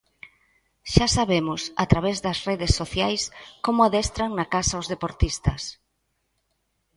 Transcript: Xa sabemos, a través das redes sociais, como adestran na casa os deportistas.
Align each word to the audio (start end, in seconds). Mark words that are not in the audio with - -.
Xa 0.93 1.07
sabemos, 1.17 1.61
a 1.83 1.85
través 1.91 2.17
das 2.25 2.39
redes 2.49 2.71
sociais, 2.79 3.21
como 3.65 3.79
adestran 3.83 4.29
na 4.33 4.45
casa 4.55 4.81
os 4.81 4.89
deportistas. 4.93 5.61